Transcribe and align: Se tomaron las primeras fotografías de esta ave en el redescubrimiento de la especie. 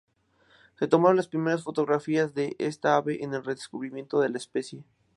Se 0.79 0.87
tomaron 0.87 1.15
las 1.17 1.27
primeras 1.27 1.61
fotografías 1.61 2.33
de 2.33 2.55
esta 2.57 2.95
ave 2.95 3.23
en 3.23 3.35
el 3.35 3.43
redescubrimiento 3.45 4.19
de 4.19 4.29
la 4.29 4.39
especie. 4.39 4.83